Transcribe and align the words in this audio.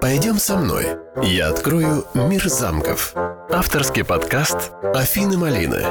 Пойдем 0.00 0.38
со 0.38 0.56
мной. 0.56 0.86
Я 1.22 1.48
открою 1.48 2.04
мир 2.14 2.48
замков. 2.48 3.14
Авторский 3.50 4.04
подкаст 4.04 4.70
Афины 4.94 5.36
Малины. 5.36 5.84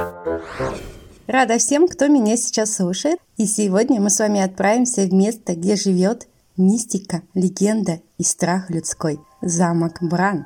Рада 1.28 1.58
всем, 1.58 1.90
кто 1.90 2.08
меня 2.08 2.38
сейчас 2.38 2.76
слушает. 2.76 3.20
И 3.36 3.46
сегодня 3.46 4.00
мы 4.00 4.10
с 4.10 4.20
вами 4.20 4.40
отправимся 4.40 5.02
в 5.02 5.14
место, 5.14 5.56
где 5.56 5.76
живет 5.76 6.28
мистика, 6.56 7.22
легенда 7.34 8.00
и 8.18 8.24
страх 8.24 8.70
людской. 8.70 9.20
Замок 9.42 9.98
Бран. 10.02 10.46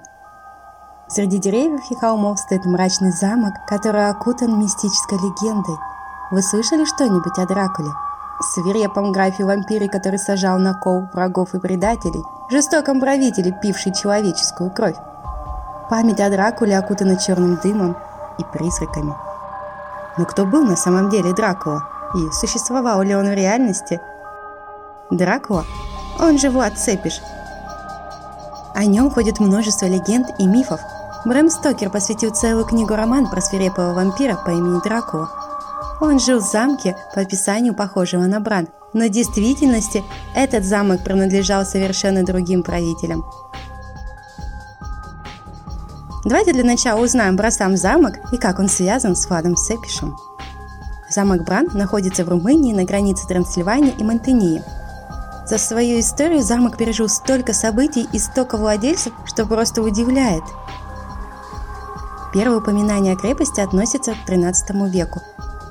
Среди 1.08 1.38
деревьев 1.38 1.84
и 1.92 1.96
холмов 1.96 2.40
стоит 2.40 2.66
мрачный 2.66 3.12
замок, 3.12 3.54
который 3.68 4.10
окутан 4.10 4.60
мистической 4.60 5.20
легендой. 5.20 5.76
Вы 6.32 6.42
слышали 6.42 6.84
что-нибудь 6.86 7.38
о 7.38 7.46
Дракуле? 7.46 7.92
Свирепом 8.44 9.12
графе 9.12 9.46
вампире, 9.46 9.88
который 9.88 10.20
сажал 10.20 10.58
на 10.60 10.74
кол 10.74 11.08
врагов 11.14 11.54
и 11.54 11.60
предателей, 11.60 12.24
жестоком 12.50 13.00
правителе, 13.00 13.58
пивший 13.62 13.94
человеческую 13.94 14.72
кровь. 14.72 14.96
Память 15.90 16.20
о 16.20 16.30
Дракуле 16.30 16.78
окутана 16.78 17.18
черным 17.18 17.58
дымом 17.58 17.96
и 18.38 18.44
призраками. 18.44 19.14
Но 20.18 20.26
кто 20.26 20.46
был 20.46 20.64
на 20.64 20.76
самом 20.76 21.10
деле 21.10 21.34
Дракула? 21.34 21.84
И 22.16 22.32
существовал 22.32 23.02
ли 23.02 23.16
он 23.16 23.28
в 23.28 23.34
реальности? 23.34 24.00
Дракула? 25.12 25.64
Он 26.20 26.38
же 26.38 26.50
Влад 26.50 26.78
Цепиш. 26.78 27.22
О 28.74 28.86
нем 28.86 29.10
ходит 29.10 29.40
множество 29.40 29.86
легенд 29.86 30.28
и 30.40 30.48
мифов. 30.48 30.80
Брэм 31.26 31.50
Стокер 31.50 31.90
посвятил 31.90 32.34
целую 32.34 32.66
книгу-роман 32.66 33.30
про 33.30 33.42
свирепого 33.42 33.94
вампира 33.94 34.36
по 34.36 34.52
имени 34.52 34.82
Дракула– 34.82 35.30
он 36.02 36.20
жил 36.20 36.40
в 36.40 36.46
замке 36.46 36.96
по 37.14 37.22
описанию 37.22 37.74
похожего 37.74 38.24
на 38.26 38.40
Бран, 38.40 38.68
но 38.94 39.06
в 39.06 39.10
действительности 39.10 40.04
этот 40.36 40.64
замок 40.64 41.04
принадлежал 41.04 41.66
совершенно 41.66 42.24
другим 42.24 42.64
правителям. 42.64 43.26
Давайте 46.26 46.54
для 46.54 46.64
начала 46.64 47.02
узнаем 47.02 47.38
про 47.38 47.52
сам 47.52 47.78
замок 47.78 48.16
и 48.32 48.38
как 48.38 48.60
он 48.60 48.68
связан 48.68 49.16
с 49.16 49.30
Владом 49.30 49.56
Сепишем. 49.56 50.18
Замок 51.08 51.44
Бран 51.46 51.70
находится 51.74 52.26
в 52.26 52.30
Румынии 52.30 52.74
на 52.74 52.84
границе 52.84 53.28
Трансильвании 53.28 53.94
и 53.98 54.04
Монтении. 54.04 54.64
За 55.46 55.60
свою 55.60 56.00
историю 56.00 56.42
замок 56.42 56.78
пережил 56.78 57.08
столько 57.08 57.54
событий 57.54 58.08
и 58.12 58.18
столько 58.18 58.58
владельцев, 58.58 59.14
что 59.26 59.46
просто 59.46 59.84
удивляет. 59.84 60.44
Первое 62.34 62.58
упоминание 62.58 63.14
о 63.14 63.18
крепости 63.18 63.62
относится 63.62 64.14
к 64.14 64.28
XIII 64.28 64.90
веку, 64.90 65.22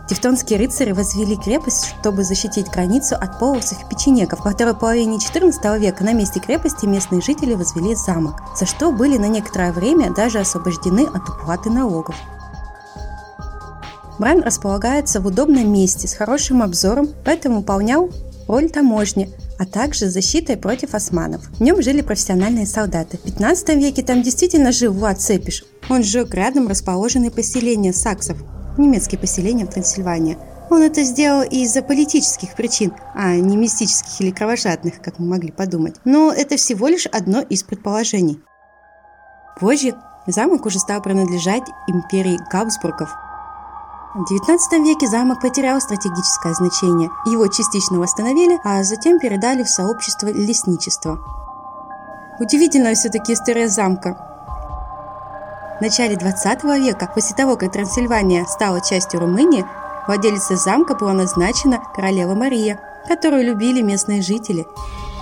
Тевтонские 0.08 0.58
рыцари 0.58 0.92
возвели 0.92 1.34
крепость, 1.36 1.94
чтобы 2.00 2.24
защитить 2.24 2.68
границу 2.68 3.16
от 3.16 3.38
полосов 3.38 3.82
и 3.82 3.88
печенегов. 3.88 4.44
Во 4.44 4.50
второй 4.50 4.74
половине 4.74 5.16
XIV 5.16 5.78
века 5.78 6.04
на 6.04 6.12
месте 6.12 6.40
крепости 6.40 6.84
местные 6.84 7.22
жители 7.22 7.54
возвели 7.54 7.94
замок, 7.94 8.42
за 8.58 8.66
что 8.66 8.92
были 8.92 9.16
на 9.16 9.28
некоторое 9.28 9.72
время 9.72 10.12
даже 10.12 10.40
освобождены 10.40 11.06
от 11.06 11.26
уплаты 11.28 11.70
налогов. 11.70 12.16
Бран 14.18 14.42
располагается 14.42 15.20
в 15.20 15.26
удобном 15.26 15.72
месте 15.72 16.06
с 16.06 16.14
хорошим 16.14 16.62
обзором, 16.62 17.08
поэтому 17.24 17.60
выполнял 17.60 18.10
роль 18.46 18.70
таможни, 18.70 19.32
а 19.58 19.64
также 19.64 20.10
защитой 20.10 20.56
против 20.56 20.94
османов. 20.94 21.48
В 21.58 21.60
нем 21.60 21.82
жили 21.82 22.02
профессиональные 22.02 22.66
солдаты. 22.66 23.16
В 23.16 23.22
15 23.22 23.70
веке 23.70 24.02
там 24.02 24.22
действительно 24.22 24.70
жил 24.70 24.92
Влад 24.92 25.20
Цепиш. 25.20 25.64
Он 25.88 26.02
сжег 26.02 26.34
рядом 26.34 26.68
расположенные 26.68 27.30
поселения 27.30 27.92
саксов, 27.92 28.38
немецкие 28.78 29.18
поселения 29.18 29.64
в 29.66 29.70
Трансильвании. 29.70 30.38
Он 30.70 30.82
это 30.82 31.02
сделал 31.02 31.42
из-за 31.42 31.82
политических 31.82 32.54
причин, 32.54 32.92
а 33.14 33.34
не 33.34 33.56
мистических 33.56 34.20
или 34.20 34.30
кровожадных, 34.30 35.00
как 35.02 35.18
мы 35.18 35.26
могли 35.26 35.52
подумать. 35.52 35.96
Но 36.04 36.32
это 36.32 36.56
всего 36.56 36.88
лишь 36.88 37.06
одно 37.06 37.40
из 37.40 37.62
предположений. 37.62 38.40
Позже 39.60 39.94
замок 40.26 40.66
уже 40.66 40.78
стал 40.78 41.02
принадлежать 41.02 41.64
империи 41.86 42.38
Габсбургов. 42.50 43.14
В 44.14 44.22
XIX 44.32 44.84
веке 44.84 45.06
замок 45.08 45.40
потерял 45.40 45.80
стратегическое 45.80 46.54
значение. 46.54 47.10
Его 47.26 47.48
частично 47.48 47.98
восстановили, 47.98 48.58
а 48.64 48.84
затем 48.84 49.18
передали 49.18 49.64
в 49.64 49.68
сообщество 49.68 50.28
лесничества. 50.28 51.18
Удивительная 52.38 52.94
все-таки 52.94 53.32
история 53.32 53.68
замка. 53.68 54.33
В 55.78 55.80
начале 55.80 56.16
20 56.16 56.62
века, 56.64 57.10
после 57.12 57.34
того, 57.34 57.56
как 57.56 57.72
Трансильвания 57.72 58.44
стала 58.46 58.80
частью 58.80 59.18
Румынии, 59.18 59.66
владелицей 60.06 60.56
замка 60.56 60.94
была 60.94 61.12
назначена 61.12 61.82
королева 61.94 62.34
Мария, 62.34 62.78
которую 63.08 63.44
любили 63.44 63.82
местные 63.82 64.22
жители. 64.22 64.66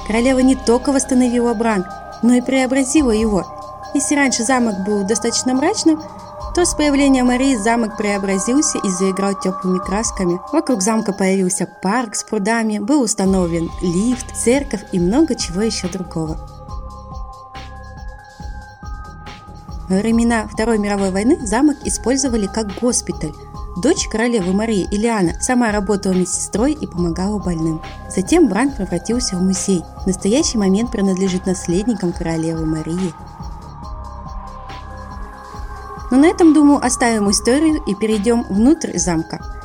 Королева 0.06 0.40
не 0.40 0.54
только 0.54 0.92
восстановила 0.92 1.54
Бран, 1.54 1.86
но 2.22 2.34
и 2.34 2.42
преобразила 2.42 3.12
его. 3.12 3.46
Если 3.94 4.14
раньше 4.14 4.44
замок 4.44 4.84
был 4.84 5.04
достаточно 5.04 5.54
мрачным, 5.54 6.02
то 6.54 6.66
с 6.66 6.74
появлением 6.74 7.28
Марии 7.28 7.56
замок 7.56 7.96
преобразился 7.96 8.76
и 8.76 8.90
заиграл 8.90 9.32
теплыми 9.34 9.78
красками. 9.78 10.38
Вокруг 10.52 10.82
замка 10.82 11.14
появился 11.14 11.66
парк 11.80 12.14
с 12.14 12.24
прудами, 12.24 12.78
был 12.78 13.00
установлен 13.00 13.70
лифт, 13.80 14.36
церковь 14.36 14.82
и 14.92 15.00
много 15.00 15.34
чего 15.34 15.62
еще 15.62 15.88
другого. 15.88 16.36
Во 19.92 19.98
времена 19.98 20.48
Второй 20.50 20.78
мировой 20.78 21.10
войны 21.10 21.36
замок 21.46 21.76
использовали 21.84 22.46
как 22.46 22.80
госпиталь. 22.80 23.34
Дочь 23.76 24.08
королевы 24.08 24.54
Марии 24.54 24.88
Илиана 24.90 25.38
сама 25.38 25.70
работала 25.70 26.14
медсестрой 26.14 26.72
и 26.72 26.86
помогала 26.86 27.38
больным. 27.38 27.82
Затем 28.08 28.48
Бран 28.48 28.72
превратился 28.72 29.36
в 29.36 29.42
музей. 29.42 29.82
В 30.02 30.06
настоящий 30.06 30.56
момент 30.56 30.90
принадлежит 30.90 31.44
наследникам 31.44 32.14
королевы 32.14 32.64
Марии. 32.64 33.12
Но 36.10 36.16
на 36.16 36.24
этом, 36.24 36.54
думаю, 36.54 36.82
оставим 36.82 37.30
историю 37.30 37.82
и 37.86 37.94
перейдем 37.94 38.44
внутрь 38.48 38.96
замка. 38.96 39.61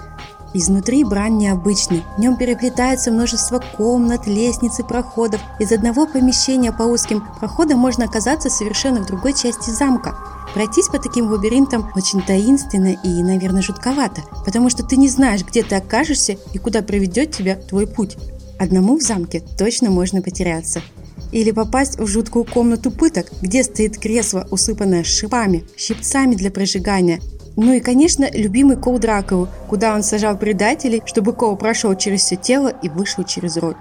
Изнутри 0.53 1.03
брань 1.03 1.37
необычный. 1.37 2.03
В 2.15 2.19
нем 2.19 2.37
переплетается 2.37 3.11
множество 3.11 3.61
комнат, 3.75 4.27
лестниц 4.27 4.79
и 4.79 4.83
проходов. 4.83 5.41
Из 5.59 5.71
одного 5.71 6.07
помещения 6.07 6.71
по 6.71 6.83
узким 6.83 7.23
проходам 7.39 7.79
можно 7.79 8.05
оказаться 8.05 8.49
совершенно 8.49 9.01
в 9.01 9.05
другой 9.05 9.33
части 9.33 9.69
замка. 9.69 10.17
Пройтись 10.53 10.87
по 10.87 10.99
таким 10.99 11.29
лабиринтам 11.29 11.91
очень 11.95 12.21
таинственно 12.21 12.93
и, 13.03 13.21
наверное, 13.21 13.61
жутковато, 13.61 14.21
потому 14.45 14.69
что 14.69 14.83
ты 14.83 14.95
не 14.95 15.09
знаешь, 15.09 15.45
где 15.45 15.61
ты 15.63 15.75
окажешься 15.75 16.37
и 16.53 16.57
куда 16.57 16.81
приведет 16.81 17.31
тебя 17.31 17.55
твой 17.55 17.85
путь. 17.85 18.17
Одному 18.57 18.97
в 18.97 19.01
замке 19.01 19.43
точно 19.57 19.91
можно 19.91 20.21
потеряться. 20.21 20.81
Или 21.31 21.51
попасть 21.51 21.99
в 21.99 22.07
жуткую 22.07 22.45
комнату 22.45 22.89
пыток, 22.89 23.27
где 23.41 23.63
стоит 23.63 23.97
кресло, 23.97 24.47
усыпанное 24.49 25.03
шипами, 25.03 25.65
щипцами 25.77 26.35
для 26.35 26.49
прожигания, 26.49 27.19
ну 27.57 27.73
и, 27.73 27.79
конечно, 27.79 28.29
любимый 28.31 28.77
Кол 28.77 28.99
Дракулу, 28.99 29.47
куда 29.67 29.95
он 29.95 30.03
сажал 30.03 30.37
предателей, 30.37 31.01
чтобы 31.07 31.33
Кол 31.33 31.57
прошел 31.57 31.95
через 31.95 32.21
все 32.21 32.35
тело 32.35 32.67
и 32.67 32.87
вышел 32.87 33.23
через 33.23 33.57
рот. 33.57 33.75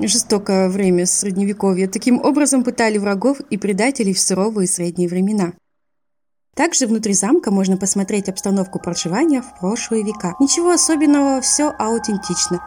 Жестокое 0.00 0.68
время 0.68 1.06
средневековья. 1.06 1.86
Таким 1.86 2.20
образом 2.20 2.64
пытали 2.64 2.98
врагов 2.98 3.38
и 3.50 3.56
предателей 3.56 4.14
в 4.14 4.20
суровые 4.20 4.66
средние 4.66 5.08
времена. 5.08 5.52
Также 6.56 6.88
внутри 6.88 7.14
замка 7.14 7.52
можно 7.52 7.76
посмотреть 7.76 8.28
обстановку 8.28 8.80
проживания 8.80 9.42
в 9.42 9.60
прошлые 9.60 10.02
века. 10.02 10.34
Ничего 10.40 10.72
особенного, 10.72 11.40
все 11.40 11.70
аутентично. 11.70 12.60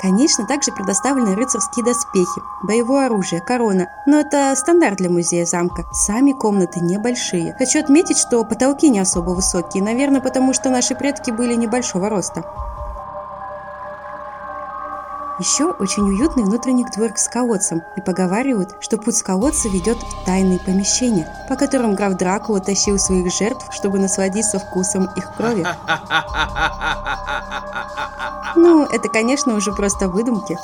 Конечно, 0.00 0.46
также 0.46 0.72
предоставлены 0.72 1.34
рыцарские 1.34 1.84
доспехи, 1.84 2.40
боевое 2.62 3.04
оружие, 3.04 3.42
корона, 3.42 3.90
но 4.06 4.20
это 4.20 4.54
стандарт 4.56 4.96
для 4.96 5.10
музея 5.10 5.44
замка. 5.44 5.84
Сами 5.92 6.32
комнаты 6.32 6.80
небольшие. 6.80 7.54
Хочу 7.58 7.80
отметить, 7.80 8.16
что 8.16 8.42
потолки 8.44 8.88
не 8.88 8.98
особо 8.98 9.32
высокие, 9.32 9.82
наверное, 9.82 10.22
потому 10.22 10.54
что 10.54 10.70
наши 10.70 10.94
предки 10.94 11.30
были 11.30 11.54
небольшого 11.54 12.08
роста. 12.08 12.44
Еще 15.38 15.70
очень 15.70 16.04
уютный 16.04 16.44
внутренний 16.44 16.84
дворик 16.84 17.18
с 17.18 17.28
колодцем, 17.28 17.82
и 17.96 18.00
поговаривают, 18.00 18.76
что 18.80 18.96
путь 18.96 19.18
с 19.18 19.22
колодца 19.22 19.68
ведет 19.68 19.98
в 19.98 20.24
тайные 20.24 20.60
помещения, 20.60 21.30
по 21.46 21.56
которым 21.56 21.94
граф 21.94 22.16
Дракула 22.16 22.60
тащил 22.60 22.98
своих 22.98 23.30
жертв, 23.34 23.66
чтобы 23.70 23.98
насладиться 23.98 24.58
вкусом 24.58 25.10
их 25.16 25.34
крови. 25.36 25.66
Ну, 28.56 28.84
это, 28.84 29.08
конечно, 29.08 29.54
уже 29.54 29.72
просто 29.72 30.08
выдумки. 30.08 30.58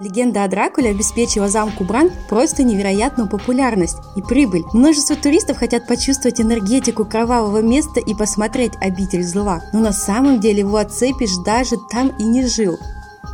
Легенда 0.00 0.44
о 0.44 0.48
Дракуле 0.48 0.90
обеспечила 0.90 1.48
замку 1.48 1.82
Бран 1.82 2.10
просто 2.28 2.62
невероятную 2.62 3.28
популярность 3.28 3.96
и 4.14 4.22
прибыль. 4.22 4.62
Множество 4.72 5.16
туристов 5.16 5.58
хотят 5.58 5.88
почувствовать 5.88 6.40
энергетику 6.40 7.04
кровавого 7.04 7.62
места 7.62 7.98
и 7.98 8.14
посмотреть 8.14 8.74
обитель 8.80 9.24
зла. 9.24 9.60
Но 9.72 9.80
на 9.80 9.92
самом 9.92 10.38
деле 10.38 10.64
Влад 10.64 10.92
Цепиш 10.92 11.30
даже 11.44 11.76
там 11.90 12.10
и 12.18 12.22
не 12.22 12.46
жил. 12.46 12.78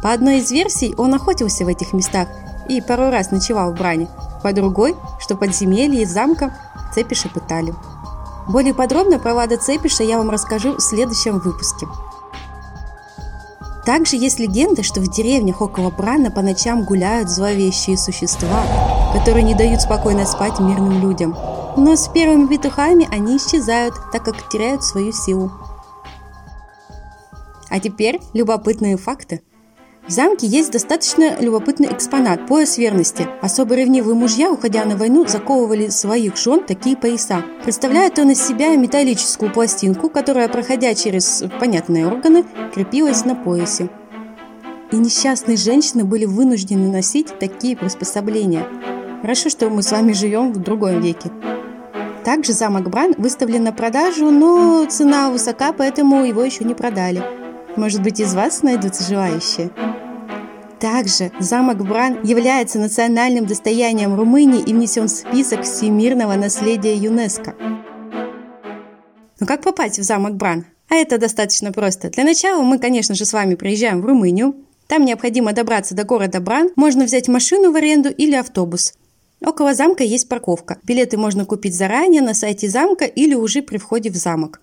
По 0.02 0.12
одной 0.12 0.38
из 0.38 0.50
версий, 0.50 0.94
он 0.96 1.12
охотился 1.12 1.66
в 1.66 1.68
этих 1.68 1.92
местах 1.92 2.28
и 2.68 2.80
пару 2.80 3.10
раз 3.10 3.30
ночевал 3.30 3.72
в 3.72 3.76
Бране. 3.76 4.08
По 4.42 4.52
другой, 4.52 4.96
что 5.20 5.36
подземелье 5.36 6.02
из 6.02 6.10
замка 6.10 6.56
Цепиша 6.94 7.28
пытали. 7.28 7.74
Более 8.48 8.72
подробно 8.72 9.18
про 9.18 9.34
Лада 9.34 9.58
Цепиша 9.58 10.02
я 10.02 10.16
вам 10.16 10.30
расскажу 10.30 10.76
в 10.76 10.80
следующем 10.80 11.38
выпуске. 11.40 11.86
Также 13.84 14.16
есть 14.16 14.38
легенда, 14.38 14.82
что 14.82 15.00
в 15.00 15.10
деревнях 15.10 15.60
около 15.60 15.90
Брана 15.90 16.30
по 16.30 16.40
ночам 16.40 16.84
гуляют 16.84 17.28
зловещие 17.28 17.98
существа, 17.98 18.62
которые 19.12 19.42
не 19.42 19.54
дают 19.54 19.82
спокойно 19.82 20.24
спать 20.24 20.58
мирным 20.58 21.02
людям. 21.02 21.36
Но 21.76 21.94
с 21.94 22.08
первыми 22.08 22.46
петухами 22.46 23.06
они 23.12 23.36
исчезают, 23.36 23.94
так 24.10 24.24
как 24.24 24.48
теряют 24.48 24.84
свою 24.84 25.12
силу. 25.12 25.52
А 27.68 27.78
теперь 27.80 28.20
любопытные 28.32 28.96
факты. 28.96 29.42
В 30.06 30.10
замке 30.10 30.46
есть 30.46 30.70
достаточно 30.70 31.40
любопытный 31.40 31.90
экспонат– 31.90 32.46
пояс 32.48 32.76
верности. 32.76 33.26
Особо 33.40 33.74
ревнивые 33.74 34.14
мужья, 34.14 34.50
уходя 34.50 34.84
на 34.84 34.98
войну, 34.98 35.26
заковывали 35.26 35.88
своих 35.88 36.36
жен 36.36 36.62
такие 36.62 36.94
пояса. 36.94 37.42
Представляет 37.62 38.18
он 38.18 38.30
из 38.30 38.46
себя 38.46 38.76
металлическую 38.76 39.50
пластинку, 39.50 40.10
которая, 40.10 40.48
проходя 40.48 40.94
через 40.94 41.42
понятные 41.58 42.06
органы, 42.06 42.44
крепилась 42.74 43.24
на 43.24 43.34
поясе. 43.34 43.88
И 44.92 44.96
несчастные 44.96 45.56
женщины 45.56 46.04
были 46.04 46.26
вынуждены 46.26 46.92
носить 46.92 47.38
такие 47.38 47.74
приспособления. 47.74 48.66
Хорошо, 49.22 49.48
что 49.48 49.70
мы 49.70 49.82
с 49.82 49.90
вами 49.90 50.12
живем 50.12 50.52
в 50.52 50.58
другом 50.58 51.00
веке. 51.00 51.30
Также 52.24 52.52
замок 52.52 52.90
Бран 52.90 53.14
выставлен 53.16 53.64
на 53.64 53.72
продажу, 53.72 54.30
но 54.30 54.84
цена 54.84 55.30
высока, 55.30 55.72
поэтому 55.72 56.26
его 56.26 56.44
еще 56.44 56.64
не 56.64 56.74
продали. 56.74 57.43
Может 57.76 58.02
быть, 58.02 58.20
из 58.20 58.34
вас 58.34 58.62
найдутся 58.62 59.02
желающие? 59.02 59.70
Также 60.78 61.32
замок 61.40 61.78
Бран 61.78 62.22
является 62.22 62.78
национальным 62.78 63.46
достоянием 63.46 64.14
Румынии 64.14 64.62
и 64.62 64.72
внесен 64.72 65.06
в 65.06 65.10
список 65.10 65.62
всемирного 65.62 66.34
наследия 66.34 66.94
ЮНЕСКО. 66.94 67.54
Но 69.40 69.46
как 69.46 69.62
попасть 69.62 69.98
в 69.98 70.02
замок 70.02 70.36
Бран? 70.36 70.66
А 70.88 70.94
это 70.94 71.18
достаточно 71.18 71.72
просто. 71.72 72.10
Для 72.10 72.24
начала 72.24 72.62
мы, 72.62 72.78
конечно 72.78 73.14
же, 73.14 73.24
с 73.24 73.32
вами 73.32 73.56
приезжаем 73.56 74.02
в 74.02 74.06
Румынию. 74.06 74.54
Там 74.86 75.04
необходимо 75.04 75.52
добраться 75.52 75.96
до 75.96 76.04
города 76.04 76.40
Бран. 76.40 76.70
Можно 76.76 77.04
взять 77.04 77.28
машину 77.28 77.72
в 77.72 77.76
аренду 77.76 78.10
или 78.10 78.36
автобус. 78.36 78.94
Около 79.44 79.74
замка 79.74 80.04
есть 80.04 80.28
парковка. 80.28 80.78
Билеты 80.84 81.16
можно 81.16 81.44
купить 81.44 81.74
заранее 81.74 82.22
на 82.22 82.34
сайте 82.34 82.68
замка 82.68 83.04
или 83.04 83.34
уже 83.34 83.62
при 83.62 83.78
входе 83.78 84.10
в 84.10 84.16
замок. 84.16 84.60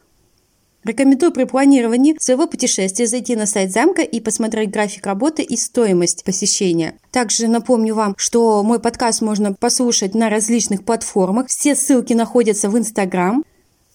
Рекомендую 0.84 1.32
при 1.32 1.44
планировании 1.44 2.16
своего 2.20 2.48
путешествия 2.48 3.06
зайти 3.06 3.36
на 3.36 3.46
сайт 3.46 3.72
замка 3.72 4.02
и 4.02 4.20
посмотреть 4.20 4.72
график 4.72 5.06
работы 5.06 5.44
и 5.44 5.56
стоимость 5.56 6.24
посещения. 6.24 6.96
Также 7.12 7.48
напомню 7.48 7.94
вам, 7.94 8.16
что 8.18 8.64
мой 8.64 8.80
подкаст 8.80 9.22
можно 9.22 9.54
послушать 9.54 10.16
на 10.16 10.30
различных 10.30 10.84
платформах. 10.84 11.48
Все 11.48 11.76
ссылки 11.76 12.14
находятся 12.14 12.68
в 12.70 12.78
Инстаграм. 12.80 13.44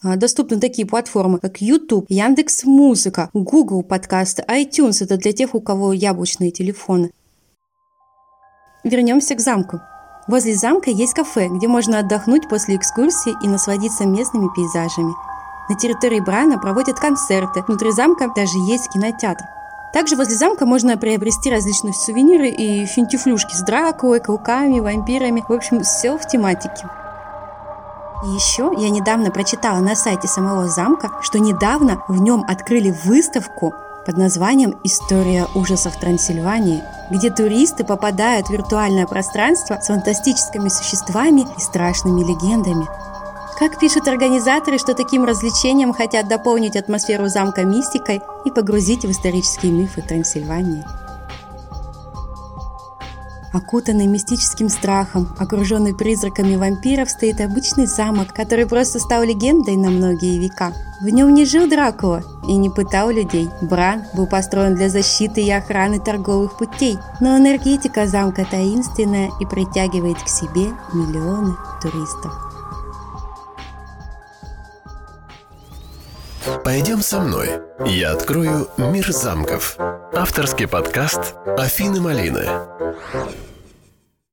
А, 0.00 0.14
доступны 0.14 0.60
такие 0.60 0.86
платформы, 0.86 1.40
как 1.40 1.60
YouTube, 1.60 2.06
Яндекс 2.08 2.62
Музыка, 2.62 3.30
Google 3.34 3.82
подкасты, 3.82 4.44
iTunes. 4.48 5.02
Это 5.02 5.16
для 5.16 5.32
тех, 5.32 5.56
у 5.56 5.60
кого 5.60 5.92
яблочные 5.92 6.52
телефоны. 6.52 7.10
Вернемся 8.84 9.34
к 9.34 9.40
замку. 9.40 9.80
Возле 10.28 10.54
замка 10.54 10.90
есть 10.90 11.14
кафе, 11.14 11.48
где 11.48 11.66
можно 11.66 11.98
отдохнуть 11.98 12.48
после 12.48 12.76
экскурсии 12.76 13.34
и 13.42 13.48
насладиться 13.48 14.06
местными 14.06 14.48
пейзажами– 14.54 15.14
на 15.68 15.76
территории 15.76 16.20
Брана 16.20 16.58
проводят 16.58 16.98
концерты. 16.98 17.62
Внутри 17.66 17.92
замка 17.92 18.28
даже 18.34 18.58
есть 18.58 18.90
кинотеатр. 18.90 19.44
Также 19.92 20.16
возле 20.16 20.36
замка 20.36 20.66
можно 20.66 20.96
приобрести 20.96 21.50
различные 21.50 21.94
сувениры 21.94 22.48
и 22.48 22.84
финтифлюшки 22.86 23.54
с 23.54 23.62
Дракулой, 23.62 24.20
клыками, 24.20 24.80
вампирами. 24.80 25.44
В 25.48 25.52
общем, 25.52 25.82
все 25.82 26.18
в 26.18 26.26
тематике. 26.26 26.86
И 28.24 28.28
еще 28.28 28.72
я 28.76 28.90
недавно 28.90 29.30
прочитала 29.30 29.78
на 29.78 29.94
сайте 29.94 30.28
самого 30.28 30.68
замка, 30.68 31.10
что 31.22 31.38
недавно 31.38 32.02
в 32.08 32.20
нем 32.20 32.44
открыли 32.48 32.94
выставку 33.04 33.74
под 34.06 34.16
названием 34.16 34.78
«История 34.84 35.46
ужасов 35.54 35.96
Трансильвании», 35.96 36.82
где 37.10 37.30
туристы 37.30 37.84
попадают 37.84 38.46
в 38.46 38.50
виртуальное 38.50 39.06
пространство 39.06 39.78
с 39.80 39.88
фантастическими 39.88 40.68
существами 40.68 41.46
и 41.56 41.60
страшными 41.60 42.20
легендами. 42.20 42.86
Как 43.58 43.78
пишут 43.78 44.06
организаторы, 44.06 44.76
что 44.76 44.92
таким 44.92 45.24
развлечением 45.24 45.94
хотят 45.94 46.28
дополнить 46.28 46.76
атмосферу 46.76 47.28
замка 47.28 47.64
мистикой 47.64 48.20
и 48.44 48.50
погрузить 48.50 49.06
в 49.06 49.10
исторические 49.10 49.72
мифы 49.72 50.02
Трансильвании. 50.02 50.84
Окутанный 53.54 54.06
мистическим 54.06 54.68
страхом, 54.68 55.34
окруженный 55.38 55.94
призраками 55.94 56.56
вампиров, 56.56 57.08
стоит 57.08 57.40
обычный 57.40 57.86
замок, 57.86 58.34
который 58.34 58.66
просто 58.66 58.98
стал 58.98 59.22
легендой 59.22 59.76
на 59.76 59.88
многие 59.88 60.38
века. 60.38 60.74
В 61.00 61.08
нем 61.08 61.32
не 61.32 61.46
жил 61.46 61.66
Дракула 61.66 62.22
и 62.46 62.54
не 62.54 62.68
пытал 62.68 63.08
людей. 63.08 63.48
Бран 63.62 64.04
был 64.12 64.26
построен 64.26 64.74
для 64.74 64.90
защиты 64.90 65.40
и 65.40 65.50
охраны 65.50 65.98
торговых 65.98 66.58
путей, 66.58 66.98
но 67.20 67.38
энергетика 67.38 68.06
замка 68.06 68.44
таинственная 68.44 69.30
и 69.40 69.46
притягивает 69.46 70.22
к 70.22 70.28
себе 70.28 70.72
миллионы 70.92 71.54
туристов. 71.80 72.45
Пойдем 76.66 77.00
со 77.00 77.20
мной. 77.20 77.48
Я 77.86 78.10
открою 78.10 78.68
мир 78.76 79.12
замков. 79.12 79.76
Авторский 80.12 80.66
подкаст 80.66 81.36
Афины 81.56 82.00
Малины. 82.00 82.44